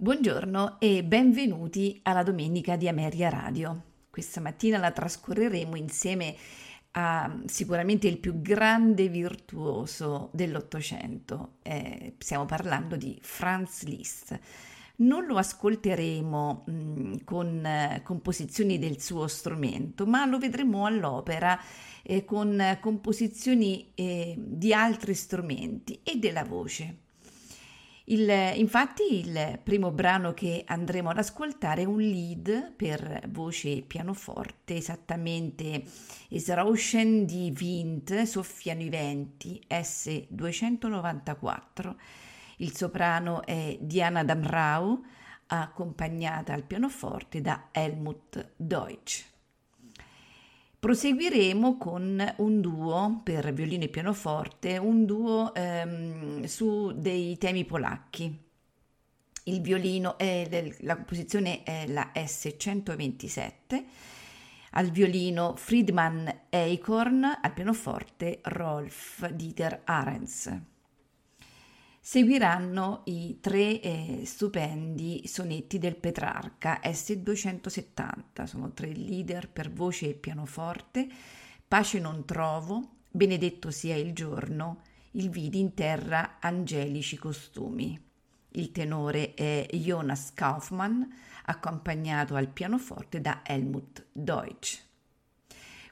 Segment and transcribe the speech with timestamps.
[0.00, 3.82] Buongiorno e benvenuti alla domenica di Ameria Radio.
[4.08, 6.36] Questa mattina la trascorreremo insieme
[6.92, 11.54] a sicuramente il più grande virtuoso dell'Ottocento.
[11.62, 14.38] Eh, stiamo parlando di Franz Liszt.
[14.98, 21.60] Non lo ascolteremo mh, mm, con eh, composizioni del suo strumento, ma lo vedremo all'opera
[22.04, 27.06] eh, con composizioni eh, di altri strumenti e della voce.
[28.10, 33.82] Il, infatti il primo brano che andremo ad ascoltare è un lead per voce e
[33.82, 35.84] pianoforte, esattamente
[36.30, 41.94] Es Rauschen di Wind, soffiano i venti, S294.
[42.58, 45.04] Il soprano è Diana Damrau,
[45.48, 49.37] accompagnata al pianoforte da Helmut Deutsch.
[50.80, 58.46] Proseguiremo con un duo per violino e pianoforte, un duo ehm, su dei temi polacchi.
[59.46, 63.84] Il violino è la composizione è la S127,
[64.70, 70.77] al violino Friedman Eichhorn, al pianoforte Rolf Dieter Arens.
[72.10, 80.14] Seguiranno i tre eh, stupendi sonetti del Petrarca S270, sono tre leader per voce e
[80.14, 81.06] pianoforte,
[81.68, 88.02] Pace non trovo, Benedetto sia il giorno, il vidi in terra angelici costumi.
[88.52, 91.02] Il tenore è Jonas Kaufmann,
[91.44, 94.82] accompagnato al pianoforte da Helmut Deutsch.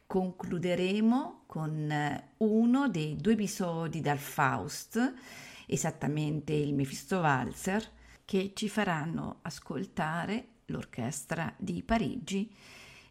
[0.07, 5.15] Concluderemo con eh, uno dei due episodi dal Faust
[5.67, 7.85] esattamente il Mephisto Walzer,
[8.25, 12.53] che ci faranno ascoltare l'orchestra di Parigi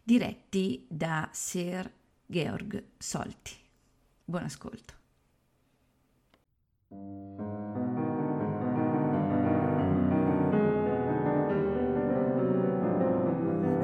[0.02, 1.90] diretti da Sir
[2.26, 3.54] Georg Solti.
[4.24, 4.94] Buon ascolto.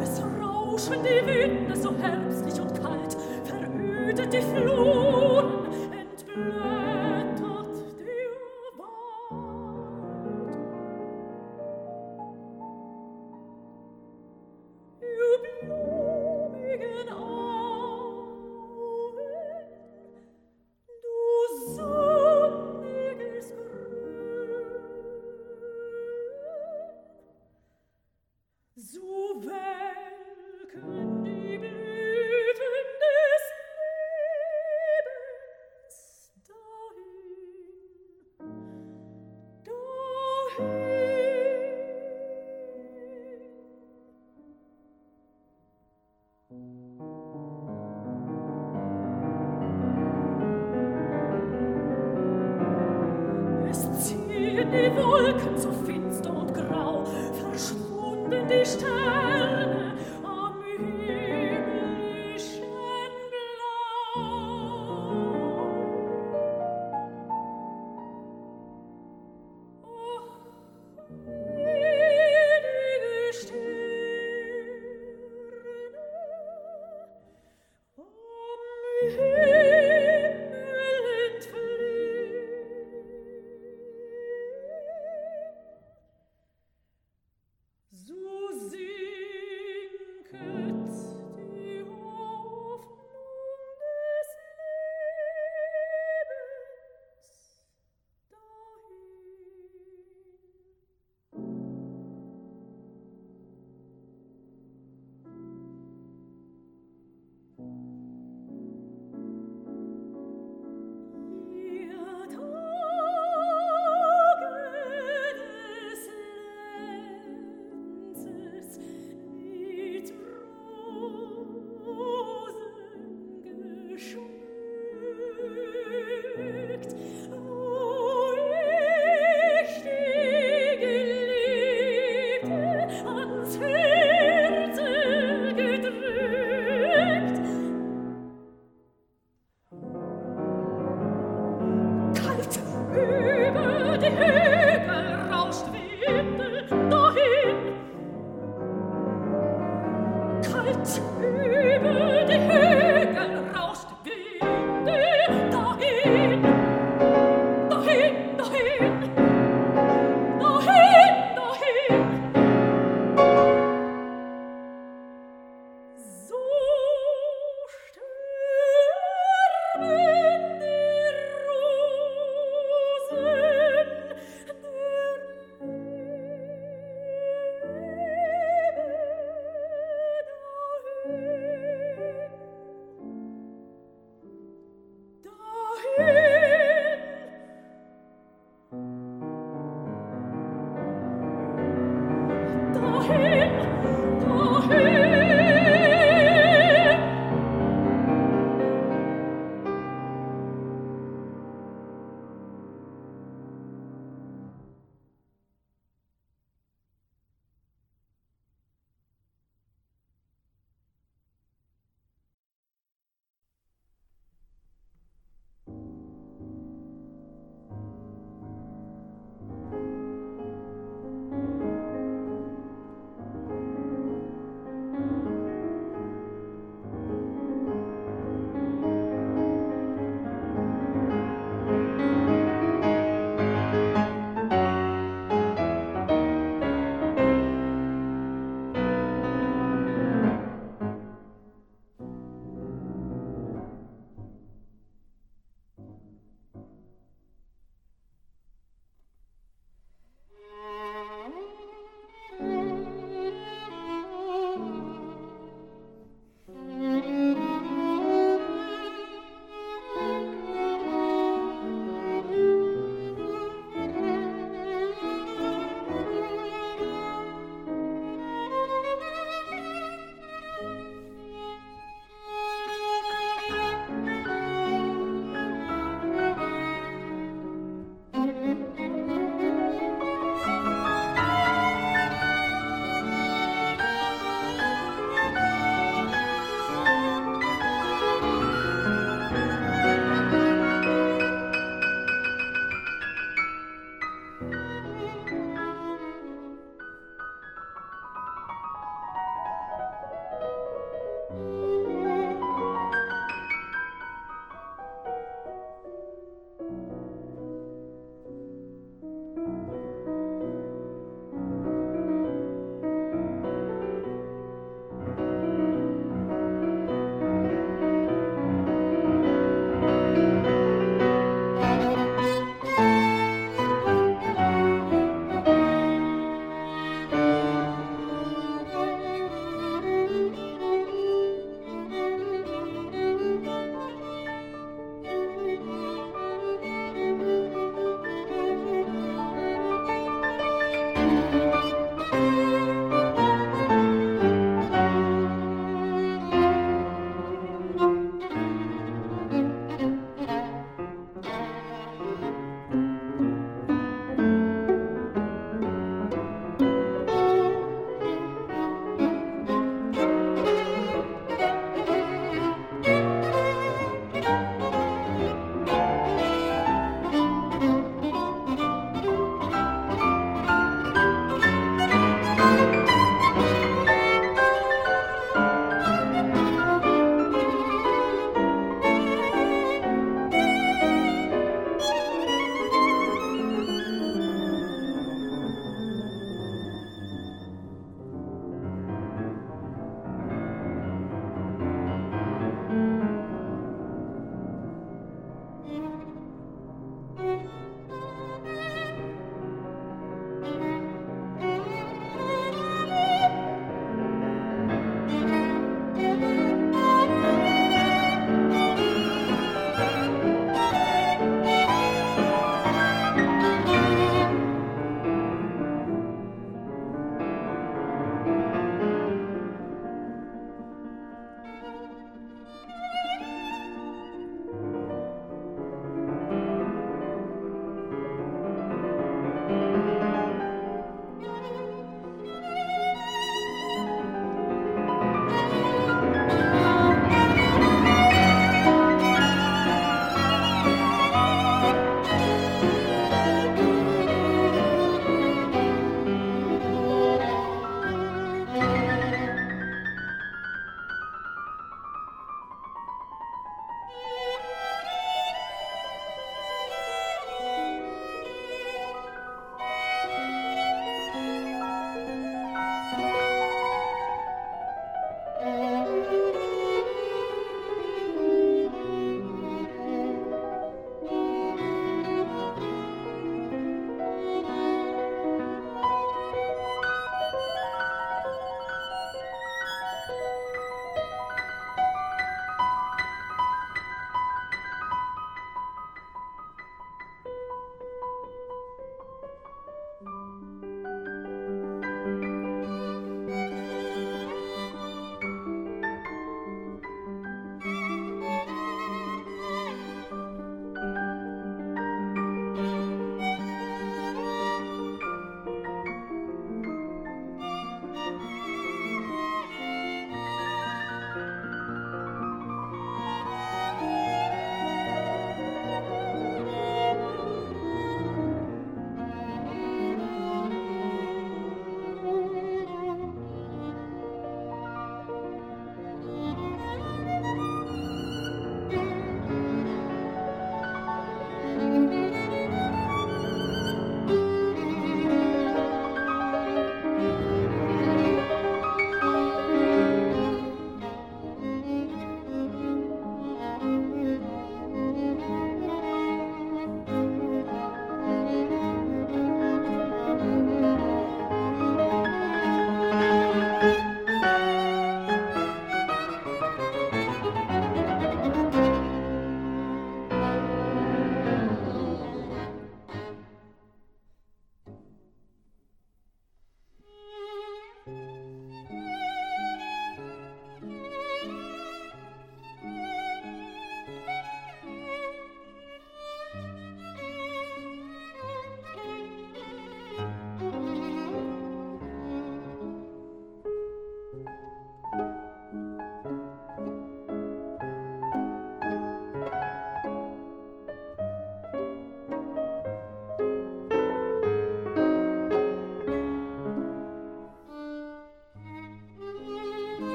[0.00, 6.71] Es rauschen die Winde so herbstlich und kalt, verödet die Flohen, entblößt.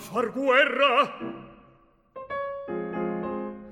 [0.00, 1.12] far guerra.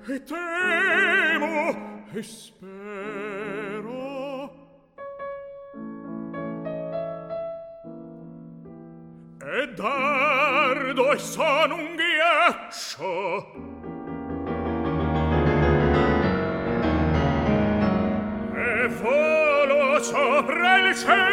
[0.09, 2.59] E temo e spero.
[9.41, 13.47] E dardo e son un ghiaccio.
[18.55, 21.28] E volo sopra il cielo.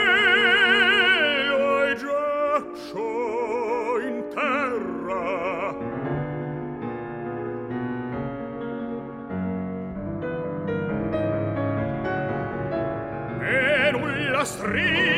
[14.66, 15.15] free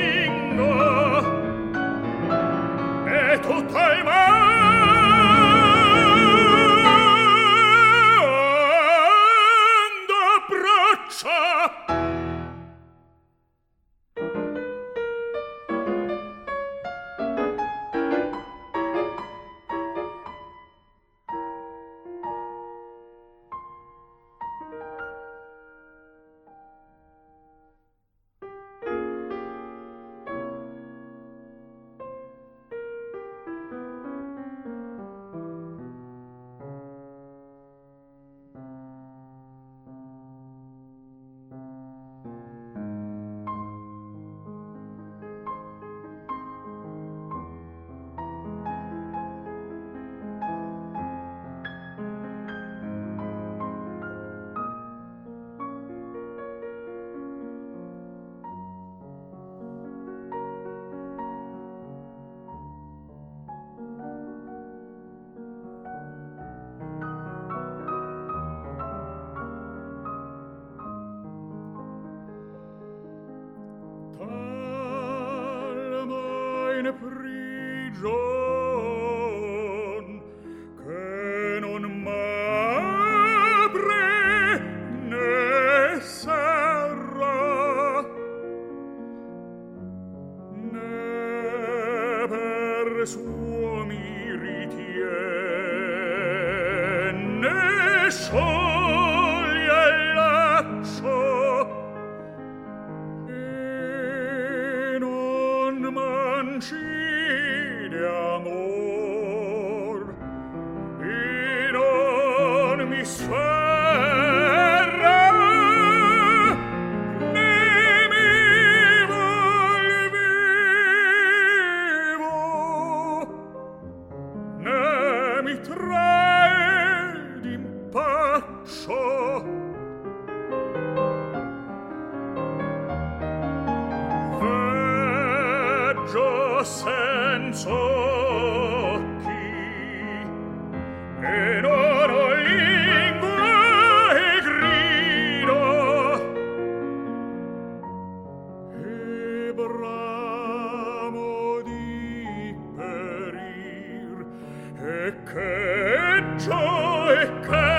[157.18, 157.77] perché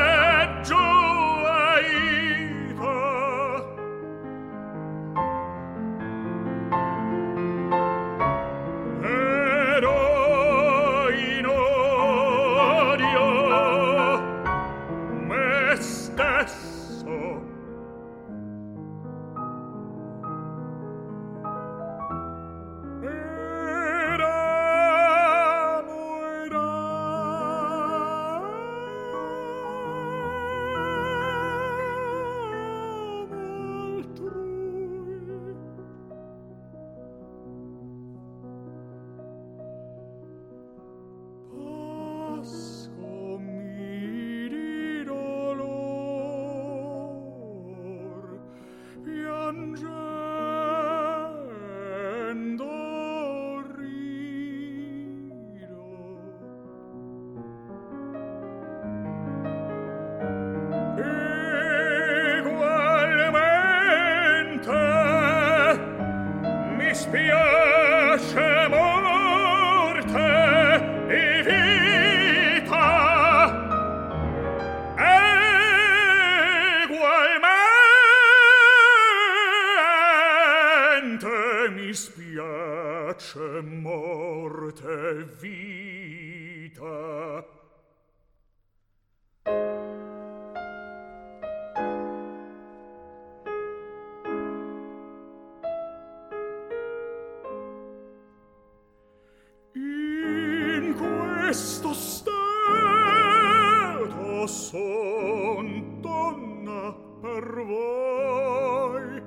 [107.68, 109.22] voi.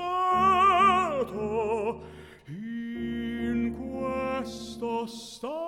[2.48, 5.67] in questo stato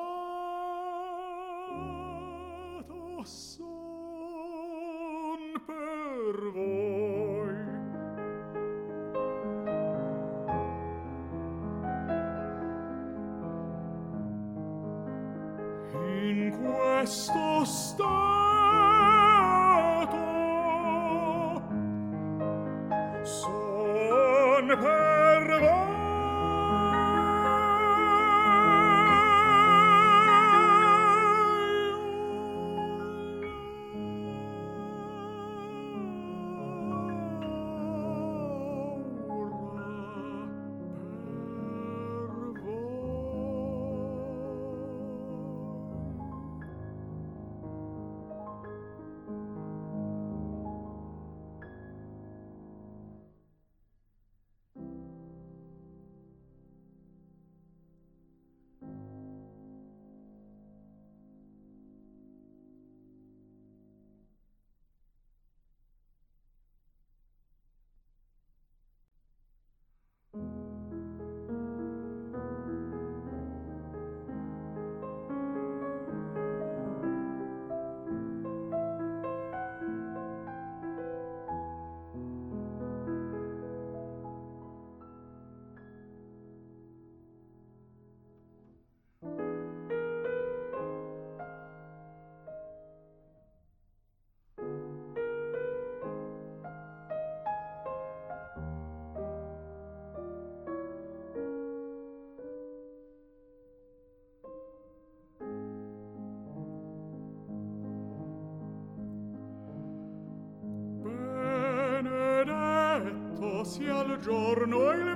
[114.30, 115.09] giorno il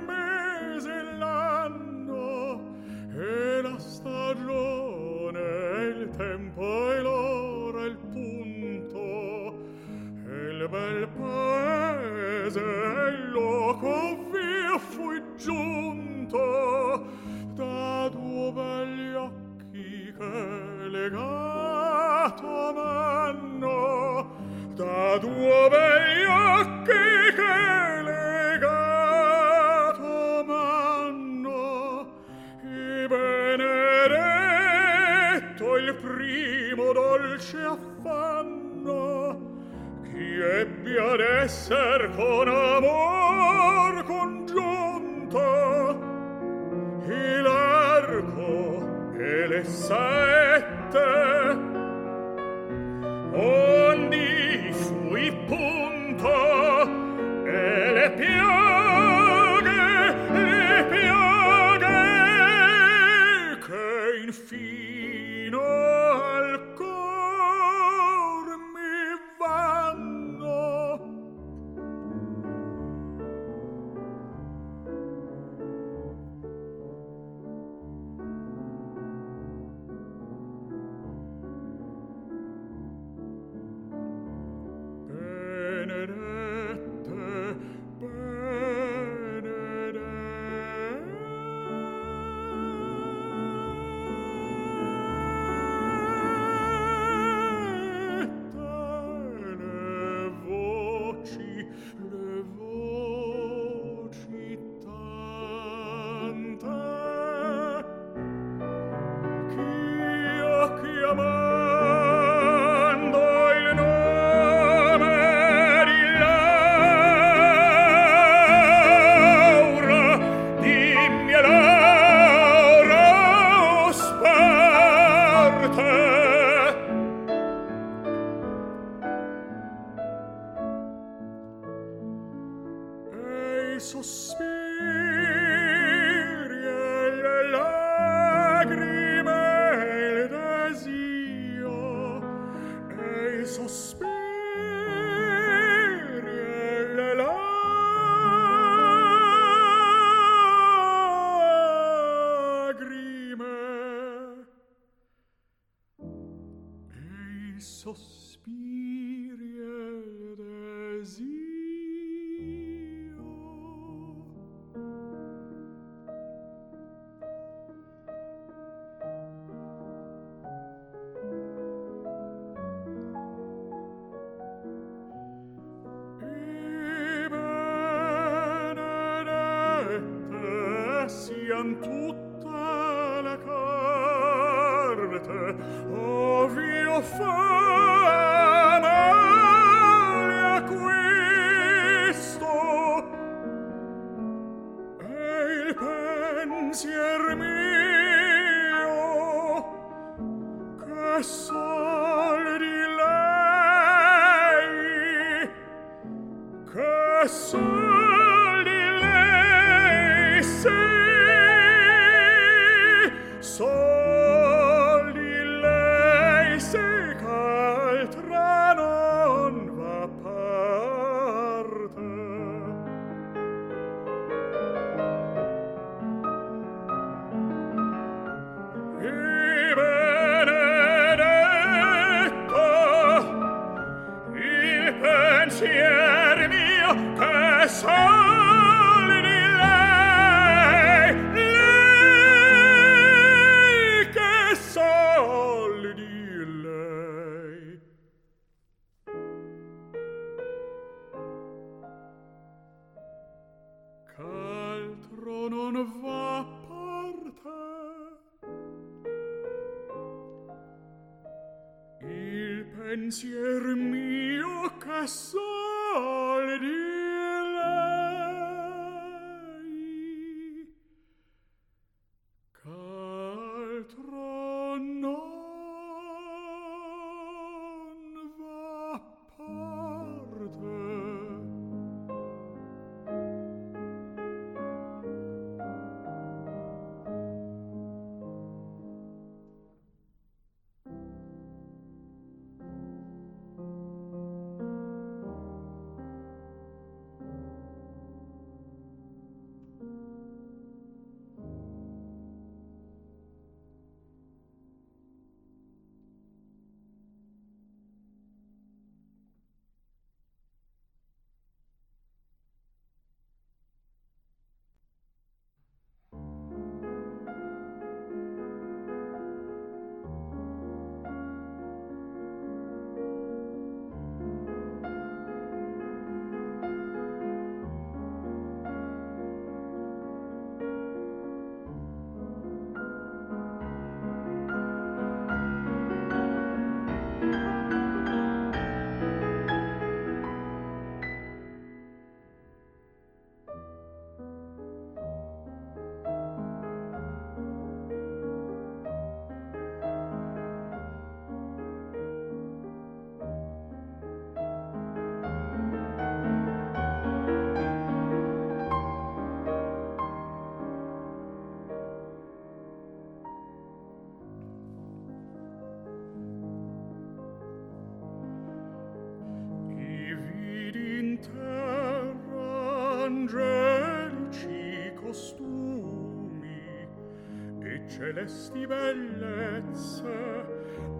[378.04, 380.44] celesti bellezze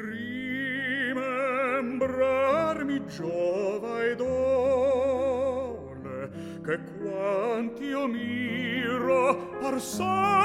[1.11, 5.09] rimembrarmi giova ed ole
[6.63, 10.36] che quanti io miro par sole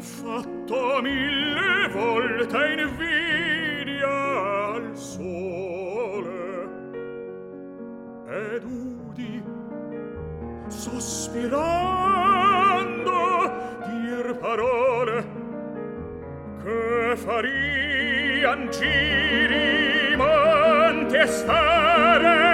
[0.00, 4.08] fatto mille volte invidia
[4.74, 6.68] al sole.
[8.28, 9.42] Ed udi
[10.68, 11.88] sospirando
[13.86, 15.24] dir parole
[16.62, 22.47] che farian giri man testare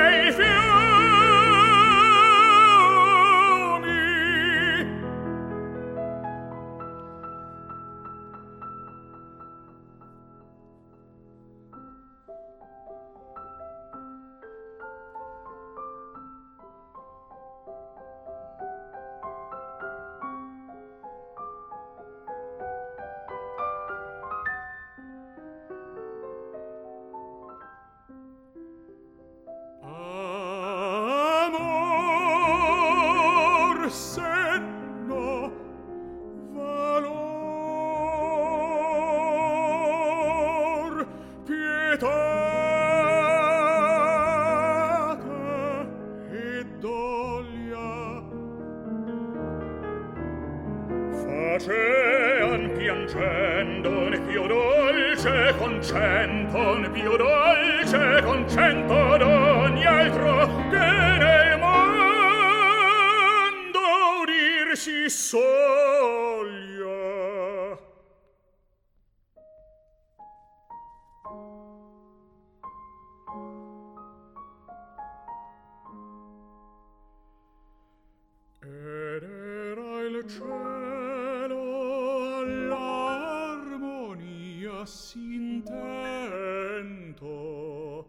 [85.85, 88.07] vento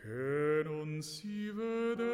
[0.00, 2.13] che non si vede